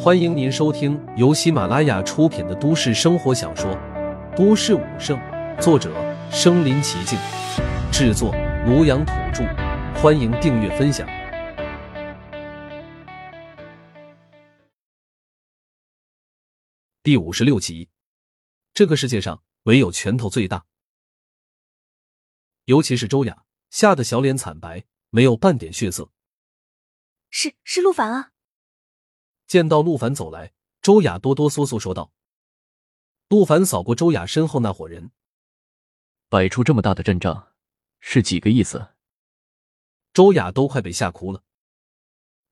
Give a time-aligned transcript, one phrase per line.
[0.00, 3.66] 欢迎您收听由喜马拉雅出品的都市生活小说
[4.36, 5.18] 《都市武圣》，
[5.60, 5.92] 作者：
[6.30, 7.18] 身临其境，
[7.90, 8.32] 制作：
[8.64, 9.42] 庐阳土著。
[10.00, 11.04] 欢迎订阅分享。
[17.02, 17.88] 第五十六集，
[18.72, 20.64] 这个世界上唯有拳头最大。
[22.66, 26.12] 尤其是周雅，吓得小脸惨白，没有半点血色。
[27.30, 28.30] 是是陆凡啊！
[29.48, 32.12] 见到陆凡走来，周雅哆哆嗦嗦说道。
[33.28, 35.10] 陆凡扫过周雅身后那伙人，
[36.28, 37.54] 摆出这么大的阵仗，
[37.98, 38.94] 是几个意思？
[40.12, 41.42] 周雅都快被吓哭了，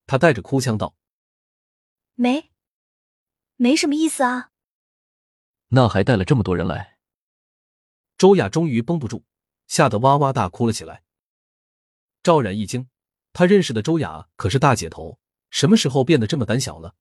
[0.06, 0.96] 他带着哭腔道
[2.16, 2.50] ：“没，
[3.56, 4.50] 没什么意思啊。”
[5.68, 6.98] 那还带了这么多人来？
[8.18, 9.24] 周雅终于绷不住。
[9.66, 11.02] 吓得哇哇大哭了起来。
[12.22, 12.88] 赵冉一惊，
[13.32, 15.18] 他认识的周雅可是大姐头，
[15.56, 16.94] 什么时候变得这么胆小了？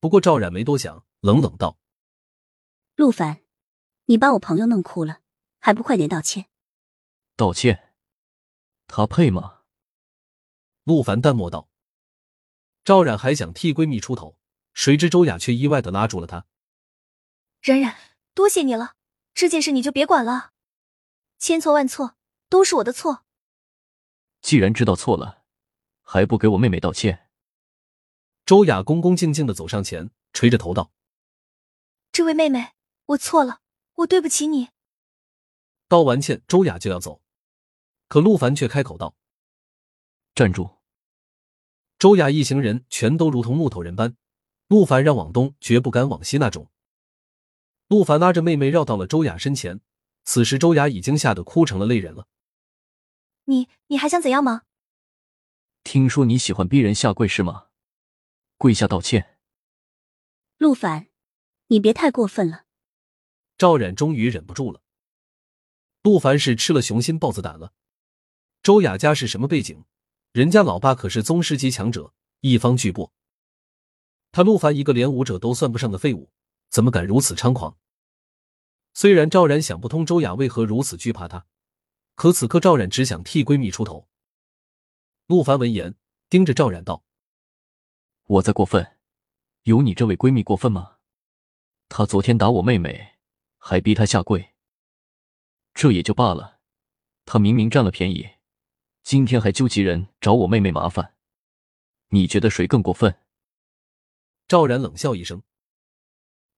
[0.00, 1.78] 不过赵冉没多想，冷冷道
[2.96, 3.42] ：“陆凡，
[4.06, 5.20] 你把我朋友弄哭了，
[5.58, 6.46] 还不快点道歉？”
[7.36, 7.92] 道歉？
[8.86, 9.60] 他配吗？
[10.84, 11.68] 陆凡淡漠道。
[12.82, 14.38] 赵冉还想替闺蜜出头，
[14.72, 16.46] 谁知周雅却意外的拉住了她
[17.60, 17.94] ：“冉冉，
[18.32, 18.94] 多谢你了，
[19.34, 20.52] 这件事你就别管了。”
[21.38, 22.16] 千错万错，
[22.48, 23.26] 都是我的错。
[24.40, 25.44] 既然知道错了，
[26.00, 27.23] 还不给我妹妹道歉？
[28.46, 30.92] 周雅恭恭敬敬的走上前，垂着头道
[32.12, 32.72] ：“这位妹妹，
[33.06, 33.60] 我错了，
[33.94, 34.68] 我对不起你。”
[35.88, 37.22] 道完歉，周雅就要走，
[38.06, 39.16] 可陆凡却开口道
[40.34, 40.68] ：“站住！”
[41.98, 44.14] 周雅一行人全都如同木头人般，
[44.68, 46.70] 陆凡让往东，绝不敢往西那种。
[47.88, 49.80] 陆凡拉着妹妹绕到了周雅身前。
[50.24, 52.26] 此时，周雅已经吓得哭成了泪人了。
[53.44, 54.62] 你你还想怎样吗？
[55.82, 57.63] 听说你喜欢逼人下跪是吗？
[58.56, 59.38] 跪下道歉。
[60.58, 61.08] 陆凡，
[61.66, 62.64] 你别太过分了。
[63.58, 64.82] 赵冉终于忍不住了。
[66.02, 67.72] 陆凡是吃了雄心豹子胆了。
[68.62, 69.84] 周雅家是什么背景？
[70.32, 73.10] 人家老爸可是宗师级强者，一方巨擘。
[74.32, 76.32] 他陆凡一个连武者都算不上的废物，
[76.68, 77.78] 怎么敢如此猖狂？
[78.92, 81.46] 虽然赵冉想不通周雅为何如此惧怕他，
[82.16, 84.08] 可此刻赵冉只想替闺蜜出头。
[85.26, 85.94] 陆凡闻言，
[86.28, 87.03] 盯着赵冉道
[88.26, 88.96] ：“我在过分，
[89.64, 90.96] 有你这位闺蜜过分吗？
[91.88, 93.18] 她昨天打我妹妹，
[93.58, 94.54] 还逼她下跪，
[95.74, 96.60] 这也就罢了。
[97.26, 98.36] 她明明占了便宜，
[99.02, 101.14] 今天还纠集人找我妹妹麻烦，
[102.08, 103.18] 你觉得谁更过分？”
[104.48, 105.42] 赵然冷笑一声：“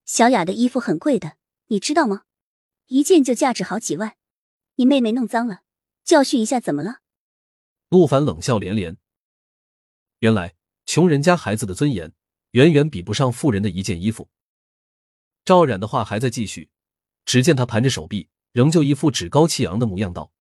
[0.04, 1.36] 小雅的衣服很贵的。”
[1.68, 2.26] 你知道吗？
[2.86, 4.16] 一件就价值好几万，
[4.76, 5.62] 你妹妹弄脏了，
[6.04, 7.00] 教训一下怎么了？
[7.88, 8.96] 陆凡冷笑连连。
[10.20, 10.55] 原来
[10.86, 12.12] 穷人家孩子的尊严
[12.52, 14.30] 远远比不上富人的一件衣服。
[15.44, 16.70] 赵冉的话还在继续，
[17.24, 20.32] 只见他盘着手臂，仍旧一副趾高气扬的模样，道：“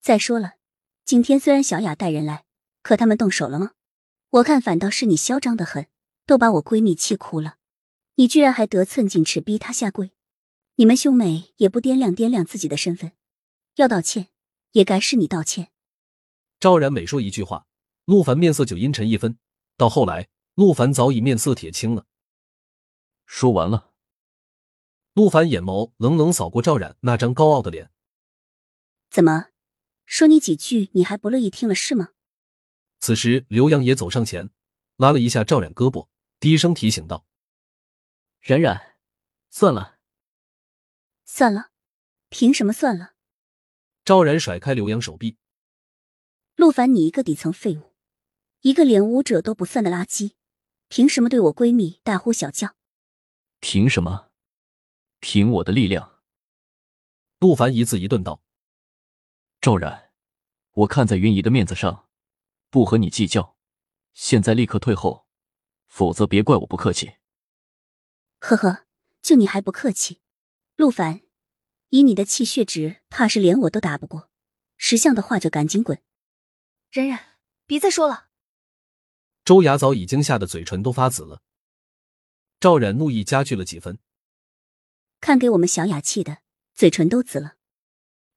[0.00, 0.54] 再说了，
[1.04, 2.44] 今天虽然小雅带人来，
[2.82, 3.72] 可他们动手了吗？
[4.30, 5.86] 我看反倒是你嚣张的很，
[6.26, 7.56] 都把我闺蜜气哭了。”
[8.18, 10.12] 你居然还得寸进尺，逼她下跪！
[10.76, 13.12] 你们兄妹也不掂量掂量自己的身份，
[13.74, 14.28] 要道歉
[14.72, 15.70] 也该是你道歉。
[16.58, 17.66] 赵冉每说一句话，
[18.06, 19.38] 陆凡面色就阴沉一分。
[19.76, 22.06] 到后来，陆凡早已面色铁青了。
[23.26, 23.92] 说完了，
[25.12, 27.90] 陆凡眼眸冷冷扫过赵冉那张高傲的脸。
[29.10, 29.48] 怎么，
[30.06, 32.10] 说你几句你还不乐意听了是吗？
[33.00, 34.48] 此时，刘洋也走上前，
[34.96, 36.08] 拉了一下赵冉胳膊，
[36.40, 37.26] 低声提醒道。
[38.40, 38.96] 冉冉，
[39.50, 39.98] 算了，
[41.24, 41.72] 算了，
[42.28, 43.14] 凭什么算了？
[44.04, 45.36] 赵冉甩开刘洋手臂。
[46.54, 47.85] 陆凡，你一个底层废物，
[48.66, 50.32] 一个连武者都不算的垃圾，
[50.88, 52.74] 凭什么对我闺蜜大呼小叫？
[53.60, 54.32] 凭什么？
[55.20, 56.20] 凭我的力量。
[57.38, 58.42] 陆凡一字一顿道
[59.62, 60.10] ：“赵然，
[60.72, 62.08] 我看在云姨的面子上，
[62.68, 63.56] 不和你计较，
[64.14, 65.28] 现在立刻退后，
[65.86, 67.18] 否则别怪我不客气。”
[68.42, 68.86] 呵呵，
[69.22, 70.22] 就你还不客气，
[70.74, 71.20] 陆凡，
[71.90, 74.28] 以你的气血值，怕是连我都打不过。
[74.76, 76.02] 识相的话就赶紧滚。
[76.90, 78.25] 冉冉，别再说了。
[79.46, 81.40] 周雅早已经吓得嘴唇都发紫了。
[82.58, 84.00] 赵冉怒意加剧了几分，
[85.20, 86.38] 看给我们小雅气的，
[86.74, 87.54] 嘴唇都紫了。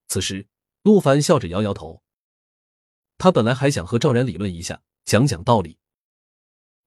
[0.08, 0.48] 此时，
[0.84, 2.04] 陆凡笑着摇摇头。
[3.18, 5.80] 他本来还想和赵冉理论一下，讲讲道理，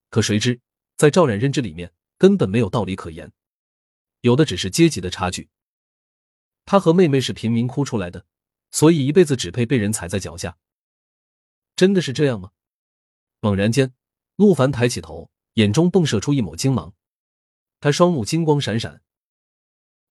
[0.09, 0.61] 可谁知
[0.97, 1.93] 在赵冉认知里面。
[2.17, 3.33] 根本没有道理可言，
[4.21, 5.51] 有的只是阶级的差距。
[6.65, 8.25] 他和妹妹是贫民窟出来的，
[8.71, 10.57] 所以一辈子只配被人踩在脚下。
[11.75, 12.53] 真的是这样吗？
[13.41, 13.93] 猛然间，
[14.37, 16.95] 陆凡抬起头，眼中迸射出一抹精芒，
[17.81, 19.03] 他双目金光闪闪。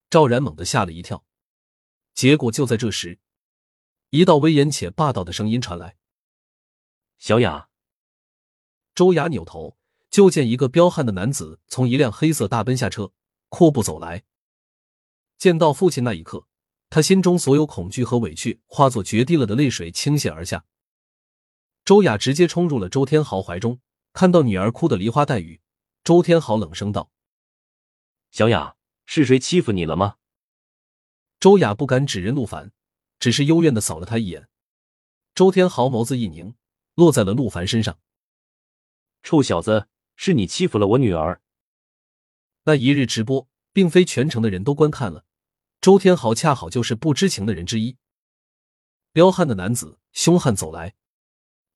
[0.10, 1.26] 赵然猛地吓了一跳，
[2.14, 3.20] 结果就在这时，
[4.10, 5.96] 一道威严且霸道的声音传来
[7.18, 7.70] ：“小雅。”
[8.94, 9.78] 周雅扭头，
[10.10, 13.14] 就见一个彪悍的男子从一辆黑色大奔下车，
[13.48, 14.24] 阔步走来。
[15.38, 16.46] 见到父亲那一刻，
[16.90, 20.66] 他心中所有恐惧和委屈化作决堤了的泪水倾泻而下。
[21.86, 23.80] 周雅直接冲入了周天豪怀中，
[24.14, 25.62] 看到女儿哭得梨花带雨，
[26.04, 27.12] 周天豪冷声道
[28.32, 28.76] ：“小雅。”
[29.14, 30.16] 是谁欺负你了吗？
[31.38, 32.72] 周雅不敢指认陆凡，
[33.20, 34.48] 只是幽怨的扫了他一眼。
[35.36, 36.56] 周天豪眸子一凝，
[36.96, 38.00] 落在了陆凡身上。
[39.22, 41.42] 臭小子，是你欺负了我女儿。
[42.64, 45.26] 那一日直播，并非全城的人都观看了，
[45.82, 47.98] 周天豪恰好就是不知情的人之一。
[49.12, 50.96] 彪悍的男子凶悍走来，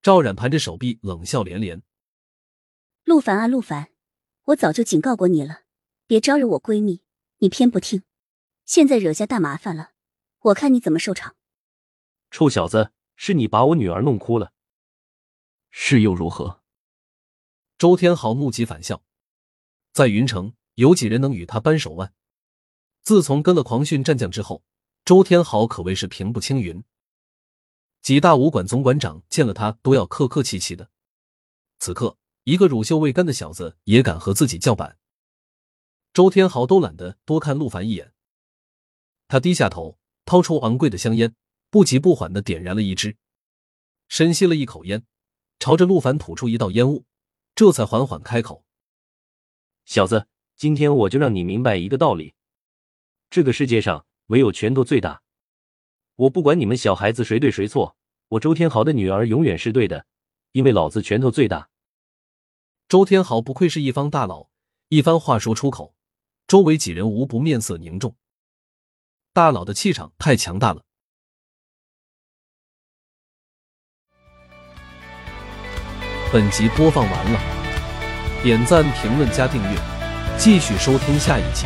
[0.01, 1.83] 赵冉盘着手臂，冷笑连连
[3.05, 3.89] ：“陆凡啊，陆凡，
[4.45, 5.61] 我早就警告过你了，
[6.07, 7.01] 别招惹我闺蜜。”
[7.39, 8.01] 你偏不听，
[8.63, 9.91] 现在惹下大麻烦了，
[10.39, 11.35] 我看你怎么收场！
[12.31, 14.53] 臭小子，是你把我女儿弄哭了，
[15.69, 16.63] 是又如何？
[17.77, 19.03] 周天豪怒极反笑，
[19.91, 22.13] 在云城有几人能与他扳手腕？
[23.03, 24.63] 自从跟了狂训战将之后，
[25.03, 26.83] 周天豪可谓是平步青云，
[28.01, 30.89] 几大武馆总馆长见了他都要客客气气的。
[31.79, 34.99] 此刻，一个乳臭未干的小子也敢和自己叫板？
[36.13, 38.13] 周天豪都懒得多看陆凡一眼，
[39.27, 41.33] 他低下头，掏出昂贵的香烟，
[41.71, 43.17] 不急不缓的点燃了一支，
[44.07, 45.03] 深吸了一口烟，
[45.57, 47.05] 朝着陆凡吐出一道烟雾，
[47.55, 48.63] 这才缓缓开口
[49.85, 52.35] ：“小子，今天我就让你明白一个道理，
[53.31, 55.23] 这个世界上唯有拳头最大。
[56.15, 57.97] 我不管你们小孩子谁对谁错，
[58.27, 60.05] 我周天豪的女儿永远是对的，
[60.51, 61.69] 因为老子拳头最大。”
[62.87, 64.49] 周天豪不愧是一方大佬，
[64.89, 65.95] 一番话说出口。
[66.47, 68.15] 周围几人无不面色凝重，
[69.33, 70.83] 大佬的气场太强大了。
[76.31, 79.79] 本集播放完了，点赞、评论、加订阅，
[80.37, 81.65] 继续收听下一集。